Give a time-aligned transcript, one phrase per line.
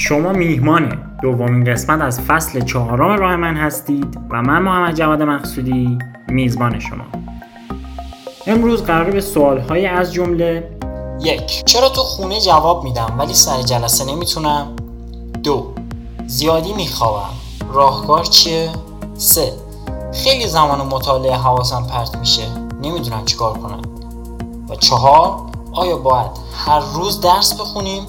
[0.00, 5.98] شما میهمان دومین قسمت از فصل چهارم راه من هستید و من محمد جواد مقصودی
[6.28, 7.04] میزبان شما.
[8.46, 10.70] امروز قرار به سوالهای از جمله
[11.20, 14.66] یک چرا تو خونه جواب میدم ولی سر جلسه نمی‌تونم؟
[15.42, 15.74] دو
[16.26, 17.34] زیادی میخوابم.
[17.72, 18.70] راهکار چیه؟
[19.16, 19.52] سه
[20.14, 22.42] خیلی زمان مطالعه حواسم پرت میشه.
[22.82, 23.82] نمی‌دونم چیکار کنم.
[24.68, 25.36] و چهار
[25.72, 26.30] آیا باید
[26.66, 28.06] هر روز درس بخونیم؟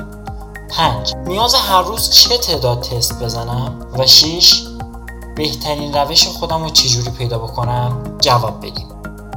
[0.69, 1.13] پنج.
[1.25, 4.63] نیاز هر روز چه تعداد تست بزنم؟ و شیش
[5.35, 8.87] بهترین روش خودم رو چجوری پیدا بکنم؟ جواب بدیم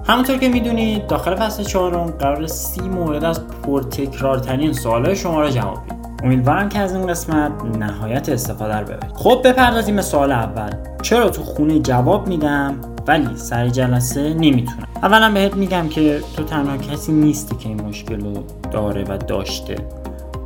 [0.07, 5.85] همونطور که می‌دونید داخل فصل چهارم قرار سی مورد از پرتکرارترین سوالهای شما رو جواب
[5.85, 6.03] بدیم.
[6.25, 9.17] امیدوارم که از این قسمت نهایت استفاده رو ببرید.
[9.17, 10.71] خب بپردازیم به سوال اول.
[11.03, 16.77] چرا تو خونه جواب میدم ولی سر جلسه نمی‌تونم؟ اولا بهت میگم که تو تنها
[16.77, 18.33] کسی نیستی که این مشکل رو
[18.73, 19.77] داره و داشته.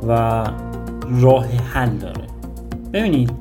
[0.07, 0.43] و
[1.11, 2.27] راه حل داره.
[2.93, 3.31] ببینید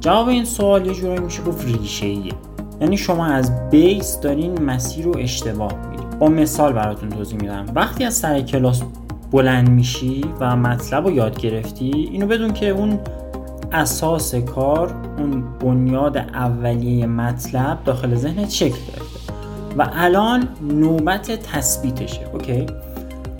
[0.00, 2.32] جواب این سوال یه جورایی میشه گفت ریشه ایه
[2.80, 7.66] یعنی شما از بیس دارین مسیر رو اشتباه میرید با مثال براتون توضیح میدم.
[7.74, 8.82] وقتی از سر کلاس
[9.32, 12.98] بلند میشی و مطلب رو یاد گرفتی اینو بدون که اون
[13.72, 19.32] اساس کار اون بنیاد اولیه مطلب داخل ذهنت شکل گرفته.
[19.78, 22.30] و الان نوبت تثبیتشه.
[22.32, 22.66] اوکی؟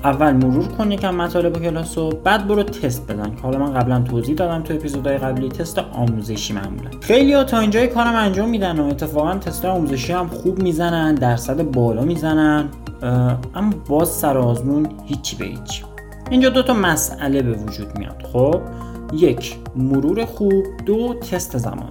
[0.07, 4.01] اول مرور کن یکم مطالب کلاس رو بعد برو تست بزن که حالا من قبلا
[4.01, 6.91] توضیح دادم تو اپیزودهای قبلی تست آموزشی معمولا.
[7.01, 11.63] خیلی ها تا اینجای کارم انجام میدن و اتفاقا تست آموزشی هم خوب می‌زنن درصد
[11.63, 12.69] بالا می‌زنن
[13.55, 15.85] اما باز سر آزمون هیچی به هیچ.
[16.31, 18.23] اینجا دو تا مسئله به وجود میاد.
[18.33, 18.61] خب
[19.13, 21.91] یک مرور خوب دو تست زمان.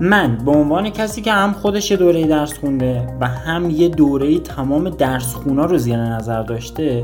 [0.00, 4.38] من به عنوان کسی که هم خودش یه دوره درس خونده و هم یه دوره
[4.38, 7.02] تمام درس خونا رو زیر نظر داشته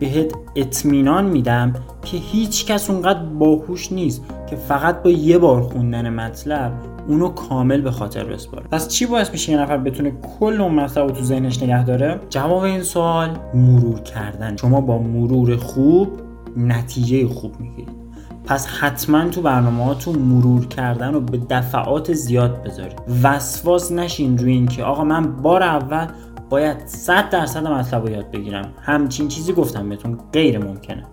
[0.00, 1.72] بهت اطمینان میدم
[2.04, 6.72] که هیچ کس اونقدر باهوش نیست که فقط با یه بار خوندن مطلب
[7.08, 8.66] اونو کامل به خاطر بسپاره.
[8.72, 12.20] پس چی باعث میشه یه نفر بتونه کل اون مطلب رو تو ذهنش نگه داره؟
[12.30, 14.56] جواب این سوال مرور کردن.
[14.56, 16.08] شما با مرور خوب
[16.56, 17.98] نتیجه خوب می‌گیرید.
[18.44, 23.00] پس حتما تو برنامه تو مرور کردن رو به دفعات زیاد بذارید.
[23.22, 26.06] وسواس نشین روی اینکه آقا من بار اول
[26.50, 28.72] باید 100 درصد مطلب رو یاد بگیرم.
[28.82, 31.04] همچین چیزی گفتم بهتون غیر ممکنه.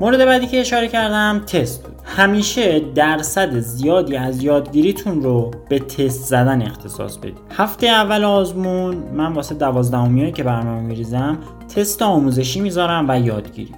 [0.00, 1.94] مورد بعدی که اشاره کردم تست بود.
[2.04, 7.38] همیشه درصد زیادی از یادگیریتون رو به تست زدن اختصاص بدید.
[7.50, 11.38] هفته اول آزمون من واسه دوازدهمیایی که برنامه میریزم
[11.76, 13.72] تست آموزشی می‌ذارم و یادگیری.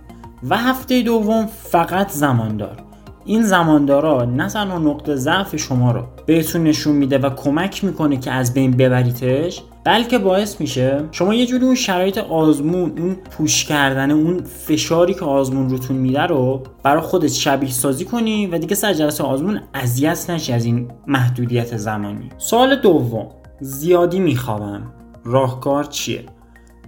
[0.49, 2.77] و هفته دوم فقط زماندار.
[3.25, 8.31] این زماندارا نه تنها نقطه ضعف شما رو بهتون نشون میده و کمک می‌کنه که
[8.31, 9.63] از بین ببریتش.
[9.85, 15.25] بلکه باعث میشه شما یه جوری اون شرایط آزمون اون پوش کردن اون فشاری که
[15.25, 20.31] آزمون روتون میده رو برای خودت شبیه سازی کنی و دیگه سر جلسه آزمون اذیت
[20.31, 22.29] نشی از این محدودیت زمانی.
[22.39, 23.29] سوال دوم
[23.61, 24.93] زیادی میخوابم.
[25.25, 26.25] راهکار چیه؟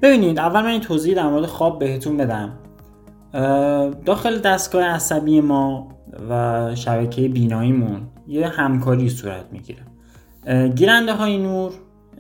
[0.03, 2.53] ببینید اول من این توضیح در مورد خواب بهتون بدم.
[4.05, 5.89] داخل دستگاه عصبی ما
[6.31, 9.83] و شبکه بیناییمون یه همکاری صورت می‌گیره.
[10.69, 11.73] گیرنده های نور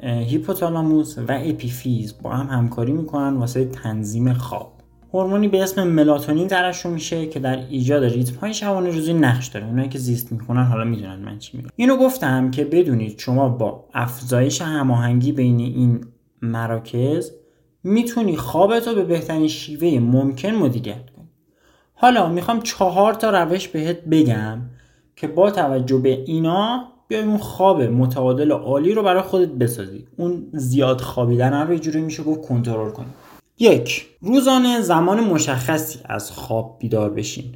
[0.02, 4.72] هیپوتالاموس و اپیفیز با هم همکاری می‌کنن واسه تنظیم خواب.
[5.14, 9.66] هورمونی به اسم ملاتونین ترشح میشه که در ایجاد ریتم های شبانه روزی نقش داره.
[9.66, 11.70] اونایی که زیست می‌کنن حالا می‌دونن من چی میگم.
[11.76, 16.00] اینو گفتم که بدونید شما با افزایش هماهنگی بین این
[16.42, 17.30] مراکز
[17.84, 21.28] می‌تونی خوابت رو به بهترین شیوه ممکن مدیریت کنی.
[21.94, 24.58] حالا می‌خوام چهار تا روش بهت بگم
[25.16, 30.06] که با توجه به اینا بیای اون خواب متعادل عالی رو برای خودت بسازی.
[30.16, 33.06] اون زیاد خوابیدن رو یه جوری میشه گفت کنترل کنی
[33.58, 37.54] یک روزانه زمان مشخصی از خواب بیدار بشین.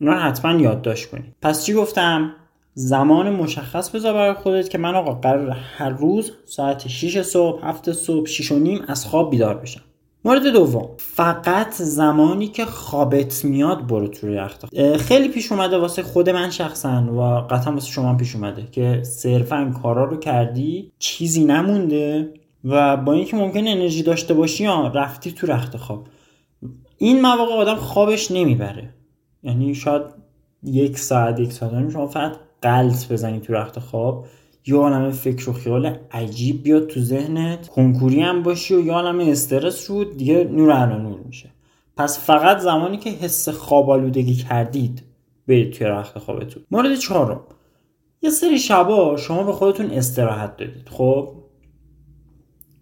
[0.00, 1.34] اونا حتما یادداشت کنی.
[1.42, 2.34] پس چی گفتم؟
[2.74, 7.92] زمان مشخص بذار برای خودت که من آقا قرار هر روز ساعت 6 صبح 7
[7.92, 9.82] صبح 6 و نیم از خواب بیدار بشم.
[10.24, 10.88] مورد دوم.
[10.98, 17.02] فقط زمانی که خوابت میاد برو تو یخت خیلی پیش اومده واسه خود من شخصا
[17.12, 17.20] و
[17.54, 22.34] قطعا واسه شما پیش اومده که صرفا کارا رو کردی چیزی نمونده
[22.64, 26.06] و با اینکه ممکن انرژی داشته باشی یا رفتی تو رخت خواب.
[26.98, 28.94] این مواقع آدم خوابش نمی‌بره.
[29.42, 30.02] یعنی شاید
[30.62, 32.32] یک ساعت یک ساعت شما فقط
[32.62, 34.26] قلط بزنی تو رخت خواب.
[34.66, 37.68] یه عالم فکر و خیال عجیب بیاد تو ذهنت.
[37.68, 41.50] کنکوری هم باشی و یه عالم استرس رو دیگه نور علا نور میشه.
[41.96, 45.02] پس فقط زمانی که حس خواب آلودگی کردید
[45.48, 46.62] برید توی رخت خوابتون.
[46.70, 47.40] مورد چهارم.
[48.22, 50.88] یه سری شبا شما به خودتون استراحت دادید.
[50.88, 51.34] خب؟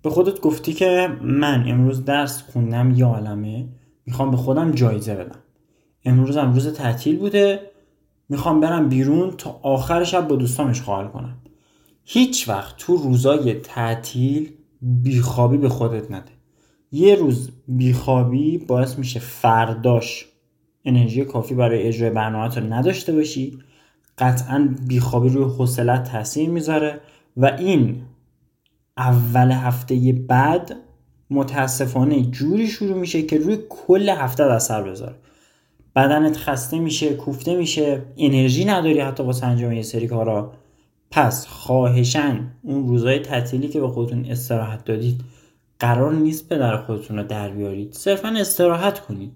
[0.02, 3.68] به خودت گفتی که من امروز درس خوندم یه عالمه.
[4.06, 5.38] می‌خوام به خودم جایزه بدم.
[6.04, 7.60] امروز هم روز تعطیل بوده.
[8.28, 11.36] می‌خوام برم بیرون تا آخر شب با دوستام اشغال کنم.
[12.12, 14.52] هیچ وقت تو روزای تعطیل
[14.82, 16.32] بیخوابی به خودت نده.
[16.92, 20.26] یه روز بیخوابی باعث میشه فرداش
[20.84, 23.58] انرژی کافی برای اجرای برنامه رو نداشته باشی.
[24.18, 27.00] قطعا بیخوابی روی حوصلت تاثیر می‌ذاره
[27.36, 28.02] و این
[28.96, 30.76] اول هفته بعد
[31.30, 35.14] متاسفانه جوری شروع میشه که روی کل هفته اثر بذاره.
[35.96, 40.52] بدنت خسته میشه کوفته میشه انرژی نداری حتی واسه انجام یه سری کارا.
[41.10, 45.20] پس خواهشن اون روزای تعطیلی که به خودتون استراحت دادید
[45.78, 47.92] قرار نیست به در خودتون رو در بیارید.
[47.92, 49.32] صرفا استراحت کنید.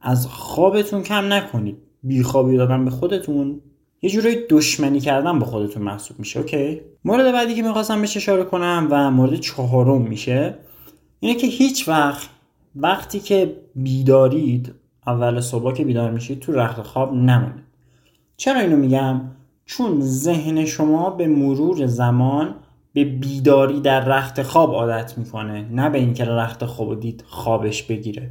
[0.00, 1.76] از خوابتون کم نکنید.
[2.02, 3.60] بیخوابی دادن به خودتون
[4.02, 8.44] یه جورایی دشمنی کردن به خودتون محسوب میشه اوکی؟ مورد بعدی که می‌خواستم بهش اشاره
[8.44, 10.54] کنم و مورد چهارم میشه
[11.20, 12.28] اینه که هیچ وقت
[12.76, 14.74] وقتی که بیدارید
[15.06, 17.64] اول صبح که بیدار میشید تو رخت خواب نمونید.
[18.36, 19.20] چرا اینو میگم؟
[19.66, 22.54] چون ذهن شما به مرور زمان
[22.92, 28.30] به بیداری در رخت خواب عادت می‌کنه نه به اینکه رخت خواب دید خوابش بگیره.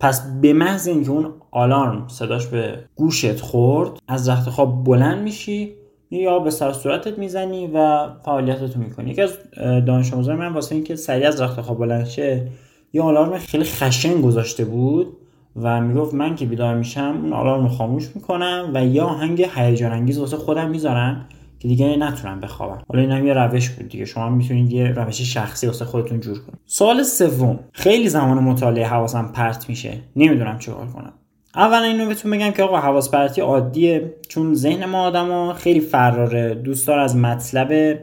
[0.00, 5.74] پس به محض اینکه اون آلارم صداش به گوشت خورد از رخت خواب بلند میشی
[6.10, 9.10] یا به سر صورتت می‌زنی و فعالیتتو می‌کنی.
[9.10, 9.38] یکی از
[9.86, 12.48] دانش آموزان من واسه اینکه سریع از رخت خواب بلند شه
[12.92, 15.16] یه آلارم خیلی خشن گذاشته بود.
[15.56, 19.92] و می‌گفت من که بیدار میشم اون آلارم رو خاموش می‌کنم و یا آهنگ هیجان
[19.92, 21.26] انگیز واسه خودم می‌ذارم
[21.58, 22.82] که دیگه نتونم بخوابم.
[22.88, 24.04] حالا این یه روش بود دیگه.
[24.04, 26.58] شما می‌تونید یه روش شخصی واسه خودتون جور کنید.
[26.66, 27.58] سوال سوم.
[27.72, 30.00] خیلی زمان مطالعه حواسم پرت میشه.
[30.16, 31.12] نمی‌دونم چیکار کنم.
[31.54, 34.14] اول اینو بهتون بگم که آقا حواس پرتی عادیه.
[34.28, 36.54] چون ذهن ما آدما خیلی فراره.
[36.54, 37.98] دوست داره از مطلب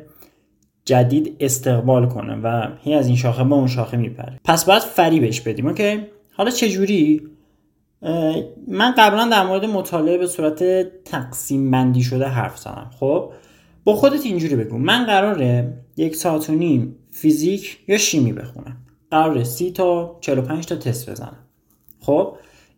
[0.85, 4.39] جدید استقبال کنه و هی از این شاخه به اون شاخه میپره.
[4.45, 5.99] پس باید فریبش بدیم اوکی؟
[6.37, 7.21] حالا چه جوری
[8.67, 10.63] من قبلا در مورد مطالعه به صورت
[11.03, 12.91] تقسیم بندی شده حرف زدم.
[12.99, 13.31] خب؟
[13.83, 14.77] با خودت اینجوری بگو.
[14.77, 18.77] من قراره یک ساعت و نیم فیزیک یا شیمی بخونم.
[19.11, 21.37] قراره سی تا 45 تا تست بزنم.
[21.99, 22.37] خب؟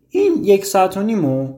[0.10, 1.54] این یک ساعت و نیمو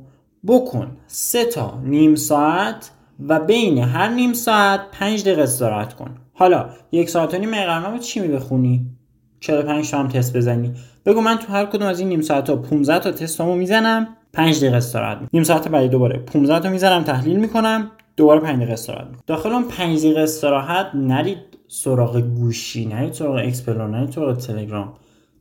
[0.48, 2.92] بکن سه تا نیم ساعت
[3.28, 6.18] و بین هر نیم ساعت پنج دقیقه استراحت کن.
[6.34, 8.95] حالا یک ساعت و نیم قرار چی می بخونی.
[9.40, 10.74] 45 تا هم تست بزنی؟
[11.06, 14.58] بگو من تو هر کدوم از این نیم ساعت ها 15 تا تستامو می‌زنم 5
[14.58, 19.08] دقیقه استراحت نیم ساعت بعدی دوباره 15 تا می‌زنم تحلیل می‌کنم دوباره 5 دقیقه استراحت
[19.28, 21.38] داخل اون 5 دقیقه استراحت نرید
[21.68, 24.94] سراغ گوشی نرید سراغ explore نرید سراغ تلگرام.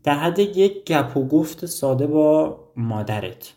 [0.04, 3.52] در حد یک گپ و گفت ساده با مادرت.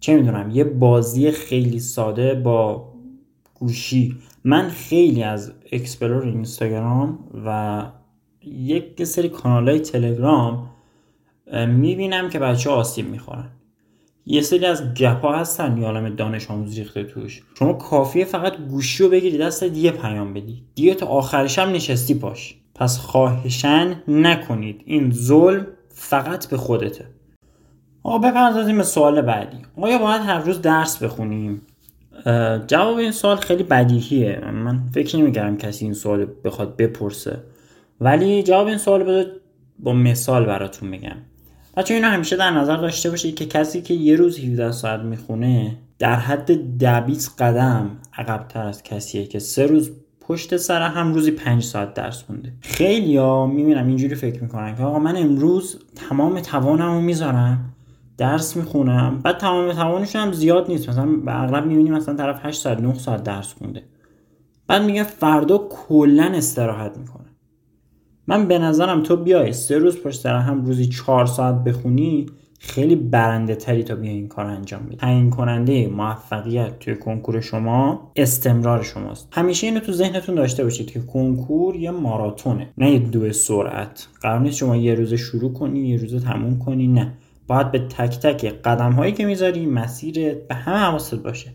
[0.00, 2.88] چه می‌دونم یه بازی خیلی ساده با
[3.54, 4.16] گوشی.
[4.44, 7.82] من خیلی از explore اینستاگرام و
[8.54, 10.70] یک سری کانال های تلگرام
[11.66, 13.48] می‌بینم که بچه آسیب می‌خورن.
[14.26, 17.42] یه سری از گپا هستن یه عالم دانش آموز ریخته توش.
[17.58, 20.64] شما کافیه فقط گوشی رو بگیری دستت یه پیام بدی.
[20.74, 22.54] دیگه تا آخرش هم نشستی پاش.
[22.74, 24.82] پس خواهشن نکنید.
[24.84, 27.04] این ظلم فقط به خودته.
[28.02, 29.58] آقا بپردازیم به سوال بعدی.
[29.76, 31.62] آیا باید هر روز درس بخونیم؟
[32.66, 34.40] جواب این سوال خیلی بدیهیه.
[34.50, 37.42] من فکر نمی‌کردم کسی این سوال بخواد بپرسه.
[38.00, 39.26] ولی جواب این سوال بذار
[39.78, 41.16] با مثال براتون بگم
[41.76, 45.76] بچه اینو همیشه در نظر داشته باشید که کسی که یه روز 17 ساعت می‌خونه
[45.98, 51.62] در حد دبیس قدم عقبتر از کسیه که سه روز پشت سر هم روزی 5
[51.62, 52.52] ساعت درس خونده.
[52.60, 57.74] خیلی ها می‌بینم اینجوری فکر می‌کنن که آقا من امروز تمام توانم رو می‌ذارم
[58.18, 60.88] درس می‌خونم بعد تمام توانشون هم زیاد نیست.
[60.88, 63.82] مثلا به اغلب می‌بینیم مثلا طرف 8 ساعت 9 ساعت درس خونده.
[64.66, 67.27] بعد میگه فردا کلا استراحت می‌کنه.
[68.28, 72.26] من به نظرم تو بیای سه روز پشت سر هم روزی چهار ساعت بخونی
[72.58, 74.96] خیلی برنده تری تا بیا این کار انجام بدی.
[74.96, 79.28] تعیین کننده موفقیت توی کنکور شما استمرار شماست.
[79.32, 82.70] همیشه اینو تو ذهنتون داشته باشید که کنکور یه ماراتونه.
[82.78, 84.06] نه یه دو سرعت.
[84.20, 87.12] قرار نیست شما یه روز شروع کنی یه روز تموم کنی نه.
[87.46, 91.50] باید به تک تک قدم هایی که می‌ذاری مسیر به همه حواست باشه.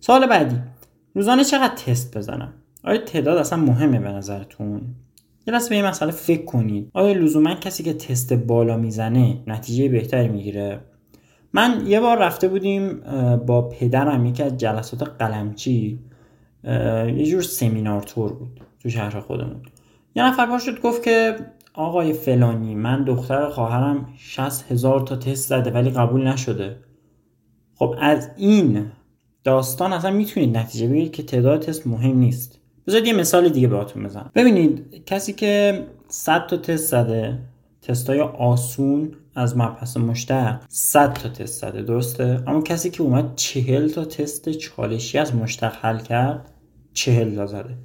[0.00, 0.56] سال بعدی.
[1.14, 2.52] روزانه چقدر تست بزنم؟
[2.84, 4.80] آیا تعداد اصلا مهمه به نظرتون؟
[5.48, 6.90] یه لحظه به این مسئله فکر کنید.
[6.94, 10.80] آیا لزوما کسی که تست بالا می‌زنه نتیجه بهتری می‌گیره؟
[11.52, 13.00] من یه بار رفته بودیم
[13.46, 15.98] با پدرم یکی از جلسات قلمچی.
[16.64, 19.62] یه جور سمینار تور بود تو شهر خودمون.
[20.14, 21.36] یه نفر باش شد گفت که
[21.74, 26.76] آقای فلانی من دختر خواهرم 60 هزار تا تست زده ولی قبول نشده.
[27.74, 28.86] خب از این
[29.44, 32.60] داستان اصلا می‌تونید نتیجه بگیرید که تعداد تست مهم نیست.
[32.88, 34.30] بذارید یه مثال دیگه بهتون بزنم.
[34.34, 37.38] ببینید کسی که 100 تا تست زده
[37.82, 43.88] تستای آسون از مبحث مشتق 100 تا تست زده درسته؟ اما کسی که اومد 40
[43.88, 46.50] تا تست چالشی از مشتق حل کرد
[46.92, 47.78] 40 تا زده.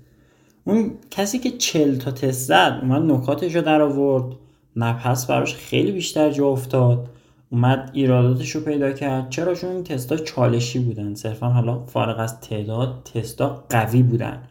[0.63, 4.35] اون کسی که 40 تا تست زد اومد نکاتش رو در آورد.
[4.75, 7.09] مبحث براش خیلی بیشتر جا افتاد.
[7.49, 9.29] اومد ایراداتش رو پیدا کرد.
[9.29, 11.15] چرا؟ چون این تستا چالشی بودن.
[11.15, 14.43] صرفا حالا فارغ از تعداد تستا قوی بودن.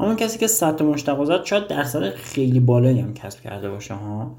[0.00, 3.94] اما کسی که 100 تا مشتق زد شاید درصد خیلی بالایی هم کسب کرده باشه
[3.94, 4.38] ها؟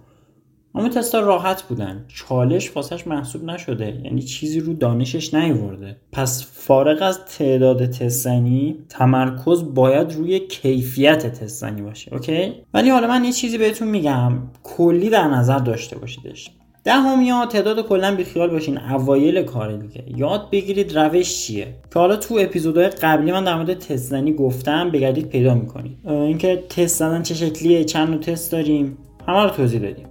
[0.76, 2.06] اما تستا راحت بودن.
[2.08, 4.02] چالش واسش محسوب نشده.
[4.04, 5.98] یعنی چیزی رو دانشش نیورده.
[6.12, 13.24] پس فارغ از تعداد تستنی تمرکز باید روی کیفیت تستنی باشه اوکی؟ ولی حالا من
[13.24, 14.34] یه چیزی بهتون میگم.
[14.64, 16.52] کلی در نظر داشته باشیدش.
[16.90, 20.04] دهمیا تعداد کلا بیخیال باشین اوایل کار دیگه.
[20.18, 21.68] یاد بگیرید روش چیه.
[21.94, 25.98] که حالا تو اپیزودهای قبلی من در مورد تست زنی گفتم بگردید پیدا می‌کنید.
[26.08, 30.06] اینکه تست زدن چه شکلیه چند نوع تست داریم همه رو توضیح دادیم.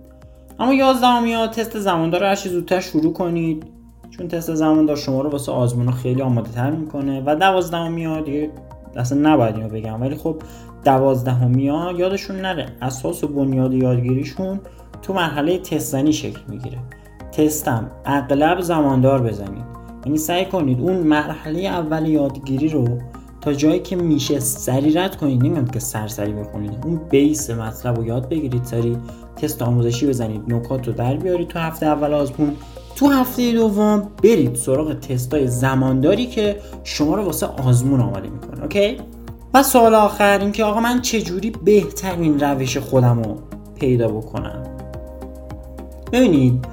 [0.58, 3.66] اما یازدهمیا تست زماندار هرچی زودتر شروع کنید
[4.10, 7.22] چون تست زماندار شما رو واسه آزمون خیلی آماده تر می‌کنه.
[7.26, 8.50] و دوازدهمیا دیگه
[8.96, 10.36] اصلا نباید اینو بگم ولی خب
[10.84, 12.66] دوازدهمیا یادشون نره.
[12.82, 14.60] اساس و بنیاد یادگیریشون
[15.02, 16.78] تو مرحله تستنی شکل می‌گیره.
[17.32, 19.64] تستم اغلب زماندار بزنید.
[20.06, 22.88] یعنی سعی کنید اون مرحله اول یادگیری رو
[23.40, 25.44] تا جایی که میشه سری رد کنید.
[25.44, 26.72] نمیگم که سرسری بکنید.
[26.84, 28.64] اون بیس مطلب رو یاد بگیرید.
[28.64, 28.96] سری
[29.36, 30.54] تست آموزشی بزنید.
[30.54, 32.56] نکات رو در بیارید تو هفته اول آزمون.
[32.96, 38.62] تو هفته دوم برید سراغ تستای زمانداری که شما رو واسه آزمون آماده می‌کنه.
[38.62, 38.96] اوکی؟
[39.54, 43.38] و سوال آخر اینکه آقا من چجوری بهترین روش خودم رو
[43.80, 44.67] پیدا بکنم؟
[46.12, 46.64] ببینید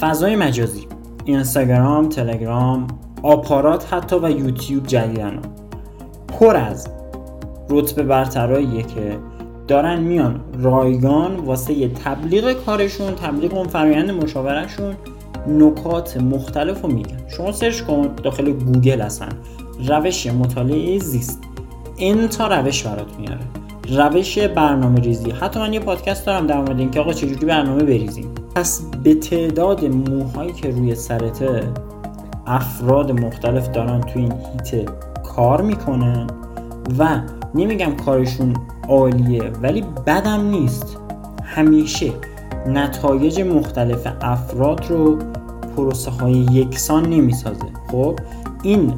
[0.00, 0.86] فضای مجازی
[1.24, 2.86] اینستاگرام تلگرام
[3.22, 5.38] آپارات حتی و یوتیوب جدیدن.
[6.28, 6.88] پر از
[7.70, 9.18] رتبه برتراییه که
[9.68, 14.94] دارن میان رایگان واسه یه تبلیغ کارشون تبلیغ اون فرایند مشاورهشون
[15.48, 17.18] نکات مختلف رو میگن.
[17.36, 19.28] شما search کن داخل گوگل هستن
[19.88, 21.40] روش مطالعه زیست.
[21.96, 23.44] این تا روش برات میاره.
[23.88, 28.43] روش برنامه ریزی حتی من یه پادکست دارم در مورد اینکه آقا چجوری برنامه بریزیم.
[28.54, 31.62] پس به تعداد موهایی که روی سرته
[32.46, 34.88] افراد مختلف دارن تو این حیطه
[35.22, 36.26] کار می‌کنن
[36.98, 37.20] و
[37.54, 38.54] نمیگم کارشون
[38.88, 40.96] عالیه ولی بدم نیست.
[41.42, 42.12] همیشه
[42.66, 45.18] نتایج مختلف افراد رو
[45.76, 47.66] پروسه های یکسان نمی‌سازه.
[47.90, 48.18] خب
[48.62, 48.94] این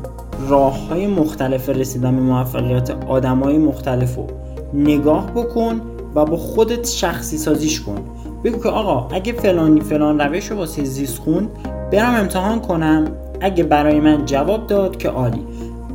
[0.48, 4.26] راه های مختلف رسیدن به موفقیت آدم های مختلف رو
[4.74, 5.80] نگاه بکن
[6.14, 7.98] و با خودت شخصی سازیش کن.
[8.44, 11.48] بگو که آقا اگه فلانی فلان روش رو واسه زیست خون
[11.92, 13.04] برم امتحان کنم.
[13.40, 15.46] اگه برای من جواب داد که عالی.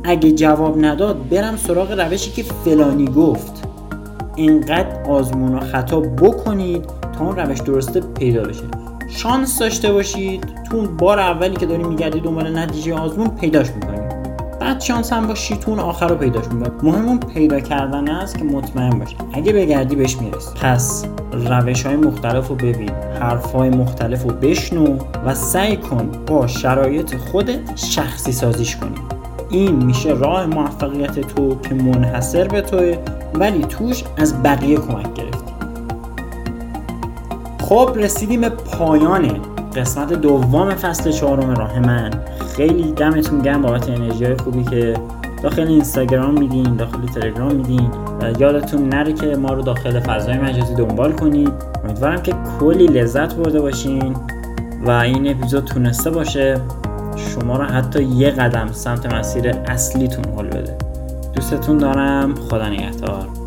[0.04, 3.68] اگه جواب نداد برم سراغ روشی که فلانی گفت.
[4.36, 6.84] اینقدر آزمون و خطا بکنید
[7.18, 8.64] تا اون روش درسته پیدا بشه.
[9.08, 10.44] شانس داشته باشید.
[10.70, 13.91] تو بار اولی که داری میگردی دنبال نتیجه آزمون پیداش می‌کنید.
[14.62, 18.44] بعد شانس هم باشی تو آخر رو پیداش می‌کنید مهم اون پیدا کردن است که
[18.44, 20.50] مطمئن باشی اگه بگردی بهش می‌رسی.
[20.62, 22.90] پس روش های مختلف رو ببین
[23.20, 28.94] حرف های مختلف رو بشنو و سعی کن با شرایط خودت شخصی سازیش کنی.
[29.50, 32.98] این میشه راه موفقیت تو که منحصر به توه
[33.34, 35.52] ولی توش از بقیه کمک گرفتی.
[37.60, 42.10] خب رسیدیم به پایان قسمت دوم فصل چهارم راه من.
[42.56, 44.94] خیلی دمتون گرم بابت انرژی خوبی که
[45.42, 47.90] داخل اینستاگرام میدین داخل تلگرام میدین
[48.38, 51.52] یادتون نره که ما رو داخل فضای مجازی دنبال کنید.
[51.84, 54.16] امیدوارم که کلی لذت برده باشین
[54.86, 56.60] و این اپیزود تونسته باشه.
[57.16, 60.76] شما رو حتی یه قدم سمت مسیر اصلیتون حل بده.
[61.34, 62.34] دوستتون دارم.
[62.34, 63.41] خدا نگهدار.